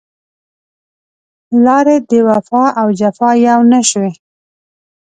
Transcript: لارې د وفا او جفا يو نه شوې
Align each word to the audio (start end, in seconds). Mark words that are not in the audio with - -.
لارې 1.65 1.95
د 2.09 2.11
وفا 2.29 2.65
او 2.79 2.87
جفا 2.99 3.29
يو 3.47 3.59
نه 3.71 3.81
شوې 3.89 4.11